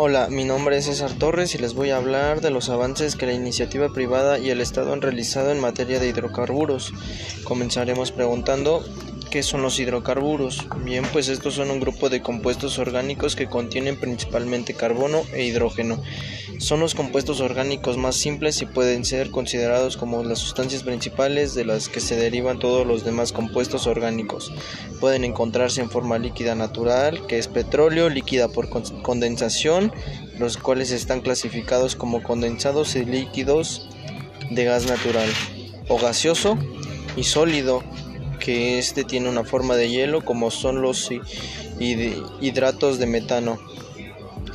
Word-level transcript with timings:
Hola, 0.00 0.28
mi 0.30 0.44
nombre 0.44 0.76
es 0.76 0.84
César 0.84 1.10
Torres 1.10 1.56
y 1.56 1.58
les 1.58 1.74
voy 1.74 1.90
a 1.90 1.96
hablar 1.96 2.40
de 2.40 2.52
los 2.52 2.68
avances 2.68 3.16
que 3.16 3.26
la 3.26 3.32
iniciativa 3.32 3.88
privada 3.88 4.38
y 4.38 4.50
el 4.50 4.60
Estado 4.60 4.92
han 4.92 5.02
realizado 5.02 5.50
en 5.50 5.58
materia 5.58 5.98
de 5.98 6.06
hidrocarburos. 6.06 6.92
Comenzaremos 7.42 8.12
preguntando 8.12 8.84
¿Qué 9.30 9.42
son 9.42 9.60
los 9.60 9.78
hidrocarburos? 9.78 10.66
Bien, 10.84 11.04
pues 11.12 11.28
estos 11.28 11.52
son 11.52 11.70
un 11.70 11.80
grupo 11.80 12.08
de 12.08 12.22
compuestos 12.22 12.78
orgánicos 12.78 13.36
que 13.36 13.46
contienen 13.46 14.00
principalmente 14.00 14.72
carbono 14.72 15.22
e 15.34 15.44
hidrógeno. 15.44 16.02
Son 16.58 16.80
los 16.80 16.94
compuestos 16.94 17.42
orgánicos 17.42 17.98
más 17.98 18.16
simples 18.16 18.62
y 18.62 18.66
pueden 18.66 19.04
ser 19.04 19.30
considerados 19.30 19.98
como 19.98 20.24
las 20.24 20.38
sustancias 20.38 20.82
principales 20.82 21.54
de 21.54 21.66
las 21.66 21.90
que 21.90 22.00
se 22.00 22.16
derivan 22.16 22.58
todos 22.58 22.86
los 22.86 23.04
demás 23.04 23.32
compuestos 23.32 23.86
orgánicos. 23.86 24.50
Pueden 24.98 25.24
encontrarse 25.24 25.82
en 25.82 25.90
forma 25.90 26.18
líquida 26.18 26.54
natural, 26.54 27.26
que 27.26 27.38
es 27.38 27.48
petróleo, 27.48 28.08
líquida 28.08 28.48
por 28.48 28.70
condensación, 29.02 29.92
los 30.38 30.56
cuales 30.56 30.90
están 30.90 31.20
clasificados 31.20 31.96
como 31.96 32.22
condensados 32.22 32.96
y 32.96 33.04
líquidos 33.04 33.90
de 34.50 34.64
gas 34.64 34.86
natural, 34.86 35.28
o 35.88 35.98
gaseoso 35.98 36.56
y 37.14 37.24
sólido 37.24 37.82
que 38.48 38.78
este 38.78 39.04
tiene 39.04 39.28
una 39.28 39.44
forma 39.44 39.76
de 39.76 39.90
hielo 39.90 40.24
como 40.24 40.50
son 40.50 40.80
los 40.80 41.10
hidratos 42.40 42.98
de 42.98 43.04
metano. 43.04 43.58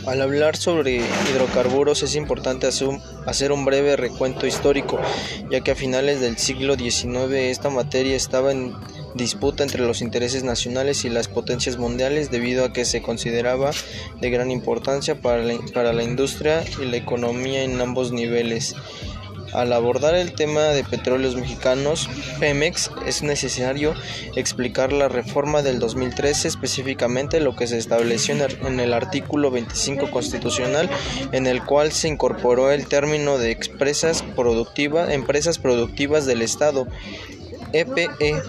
Al 0.07 0.19
hablar 0.19 0.57
sobre 0.57 0.95
hidrocarburos 1.29 2.01
es 2.01 2.15
importante 2.15 2.65
hacer 2.65 3.51
un 3.51 3.65
breve 3.65 3.95
recuento 3.95 4.47
histórico, 4.47 4.99
ya 5.51 5.61
que 5.61 5.69
a 5.69 5.75
finales 5.75 6.21
del 6.21 6.39
siglo 6.39 6.75
XIX 6.75 7.33
esta 7.33 7.69
materia 7.69 8.15
estaba 8.15 8.51
en 8.51 8.73
disputa 9.13 9.61
entre 9.61 9.83
los 9.83 10.01
intereses 10.01 10.43
nacionales 10.43 11.05
y 11.05 11.09
las 11.09 11.27
potencias 11.27 11.77
mundiales 11.77 12.31
debido 12.31 12.65
a 12.65 12.73
que 12.73 12.85
se 12.85 13.03
consideraba 13.03 13.69
de 14.19 14.29
gran 14.31 14.49
importancia 14.49 15.21
para 15.21 15.43
para 15.71 15.93
la 15.93 16.01
industria 16.01 16.63
y 16.81 16.85
la 16.85 16.97
economía 16.97 17.63
en 17.63 17.79
ambos 17.79 18.11
niveles. 18.11 18.75
Al 19.51 19.73
abordar 19.73 20.15
el 20.15 20.33
tema 20.33 20.69
de 20.69 20.83
petróleos 20.83 21.35
mexicanos, 21.35 22.09
Pemex, 22.39 22.89
es 23.05 23.21
necesario 23.21 23.93
explicar 24.35 24.93
la 24.93 25.09
reforma 25.09 25.61
del 25.61 25.79
2013, 25.79 26.47
específicamente 26.47 27.39
lo 27.39 27.55
que 27.55 27.67
se 27.67 27.77
estableció 27.77 28.35
en 28.35 28.79
el 28.79 28.93
artículo 28.93 29.51
25 29.51 30.09
constitucional, 30.09 30.89
en 31.33 31.45
el 31.45 31.63
cual 31.63 31.91
se 31.91 32.07
incorporó 32.07 32.71
el 32.71 32.87
término 32.87 33.37
de 33.37 33.51
empresas 33.51 34.23
productivas, 34.35 35.11
empresas 35.11 35.59
productivas 35.59 36.25
del 36.25 36.41
Estado, 36.41 36.87
EPE. 37.73 38.09
E. 38.19 38.41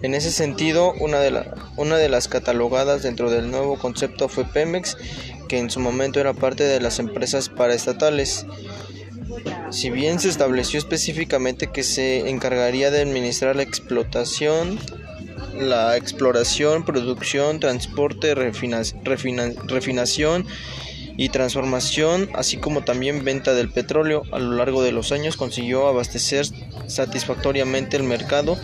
En 0.00 0.14
ese 0.14 0.30
sentido, 0.30 0.92
una 0.92 1.18
de 1.20 2.08
las 2.08 2.28
catalogadas 2.28 3.02
dentro 3.02 3.30
del 3.30 3.50
nuevo 3.50 3.78
concepto 3.78 4.28
fue 4.28 4.44
Pemex, 4.44 4.96
que 5.48 5.58
en 5.58 5.70
su 5.70 5.80
momento 5.80 6.20
era 6.20 6.34
parte 6.34 6.62
de 6.64 6.80
las 6.80 6.98
empresas 6.98 7.48
paraestatales. 7.48 8.46
Si 9.70 9.90
bien 9.90 10.18
se 10.18 10.28
estableció 10.28 10.78
específicamente 10.78 11.66
que 11.66 11.82
se 11.82 12.30
encargaría 12.30 12.90
de 12.90 13.02
administrar 13.02 13.54
la 13.54 13.62
explotación, 13.62 14.78
la 15.60 15.96
exploración, 15.96 16.84
producción, 16.84 17.60
transporte, 17.60 18.34
refinación 18.34 20.46
y 21.16 21.28
transformación, 21.28 22.30
así 22.34 22.56
como 22.56 22.82
también 22.82 23.24
venta 23.24 23.52
del 23.52 23.70
petróleo, 23.70 24.22
a 24.32 24.38
lo 24.38 24.56
largo 24.56 24.82
de 24.82 24.92
los 24.92 25.12
años 25.12 25.36
consiguió 25.36 25.86
abastecer 25.86 26.46
satisfactoriamente 26.86 27.96
el 27.96 28.04
mercado 28.04 28.56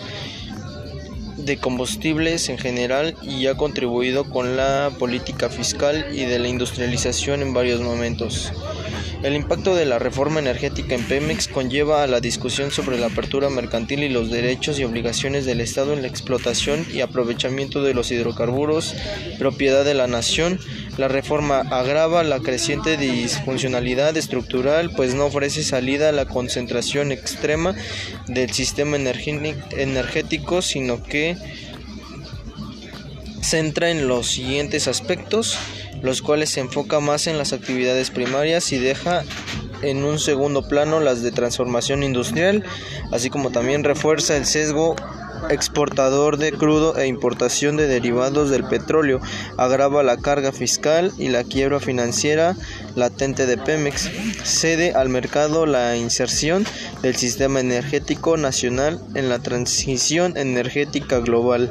de 1.36 1.58
combustibles 1.58 2.48
en 2.48 2.56
general 2.56 3.14
y 3.22 3.46
ha 3.48 3.56
contribuido 3.56 4.30
con 4.30 4.56
la 4.56 4.90
política 4.98 5.50
fiscal 5.50 6.06
y 6.12 6.24
de 6.24 6.38
la 6.38 6.48
industrialización 6.48 7.42
en 7.42 7.52
varios 7.52 7.82
momentos. 7.82 8.52
El 9.22 9.34
impacto 9.34 9.74
de 9.74 9.86
la 9.86 9.98
reforma 9.98 10.40
energética 10.40 10.94
en 10.94 11.04
Pemex 11.04 11.48
conlleva 11.48 12.02
a 12.02 12.06
la 12.06 12.20
discusión 12.20 12.70
sobre 12.70 12.98
la 12.98 13.06
apertura 13.06 13.50
mercantil 13.50 14.02
y 14.02 14.08
los 14.08 14.30
derechos 14.30 14.78
y 14.78 14.84
obligaciones 14.84 15.46
del 15.46 15.60
Estado 15.60 15.92
en 15.92 16.02
la 16.02 16.08
explotación 16.08 16.86
y 16.92 17.00
aprovechamiento 17.00 17.82
de 17.82 17.94
los 17.94 18.10
hidrocarburos, 18.10 18.94
propiedad 19.38 19.84
de 19.84 19.94
la 19.94 20.06
nación. 20.06 20.58
La 20.98 21.08
reforma 21.08 21.60
agrava 21.60 22.22
la 22.22 22.40
creciente 22.40 22.96
disfuncionalidad 22.96 24.16
estructural, 24.16 24.90
pues 24.90 25.14
no 25.14 25.26
ofrece 25.26 25.64
salida 25.64 26.10
a 26.10 26.12
la 26.12 26.26
concentración 26.26 27.12
extrema 27.12 27.74
del 28.28 28.52
sistema 28.52 28.96
energético, 28.96 30.62
sino 30.62 31.02
que 31.02 31.36
centra 33.42 33.90
en 33.90 34.08
los 34.08 34.28
siguientes 34.28 34.88
aspectos 34.88 35.58
los 36.02 36.22
cuales 36.22 36.50
se 36.50 36.60
enfoca 36.60 37.00
más 37.00 37.26
en 37.26 37.38
las 37.38 37.52
actividades 37.52 38.10
primarias 38.10 38.72
y 38.72 38.78
deja 38.78 39.24
en 39.82 40.04
un 40.04 40.18
segundo 40.18 40.66
plano 40.66 41.00
las 41.00 41.22
de 41.22 41.32
transformación 41.32 42.02
industrial, 42.02 42.64
así 43.12 43.30
como 43.30 43.50
también 43.50 43.84
refuerza 43.84 44.36
el 44.36 44.46
sesgo 44.46 44.96
exportador 45.50 46.38
de 46.38 46.52
crudo 46.52 46.96
e 46.96 47.06
importación 47.06 47.76
de 47.76 47.86
derivados 47.86 48.50
del 48.50 48.64
petróleo, 48.64 49.20
agrava 49.56 50.02
la 50.02 50.16
carga 50.16 50.52
fiscal 50.52 51.12
y 51.18 51.28
la 51.28 51.44
quiebra 51.44 51.80
financiera 51.80 52.56
latente 52.94 53.46
de 53.46 53.58
Pemex, 53.58 54.10
cede 54.42 54.94
al 54.94 55.08
mercado 55.08 55.66
la 55.66 55.96
inserción 55.96 56.64
del 57.02 57.16
sistema 57.16 57.60
energético 57.60 58.36
nacional 58.36 59.00
en 59.14 59.28
la 59.28 59.38
transición 59.40 60.36
energética 60.36 61.18
global. 61.18 61.70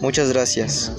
Muchas 0.00 0.32
gracias. 0.32 0.92